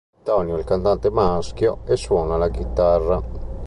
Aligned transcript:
Tonio, 0.23 0.57
il 0.57 0.63
cantante 0.63 1.11
maschio 1.11 1.81
e 1.85 1.95
suona 1.95 2.35
la 2.35 2.49
chitarra. 2.49 3.21